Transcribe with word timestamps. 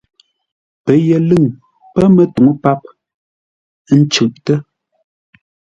Pəyəlʉ̂ŋ 0.85 1.43
pə̂ 1.93 2.05
mətuŋú 2.15 2.51
páp, 2.63 2.81
ə́ 3.91 3.95
ncʉʼtə́. 4.01 4.57